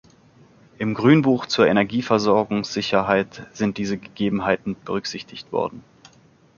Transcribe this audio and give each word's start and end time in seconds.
Im 0.79 0.95
Grünbuch 0.95 1.45
zur 1.45 1.67
Energieversorgungssicherheit 1.67 3.45
sind 3.53 3.77
diese 3.77 3.99
Gegebenheiten 3.99 4.75
berücksichtig 4.83 5.51
worden. 5.51 5.83